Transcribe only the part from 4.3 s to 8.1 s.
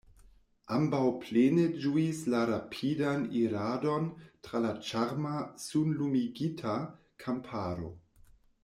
tra la ĉarma, sunlumigita kamparo.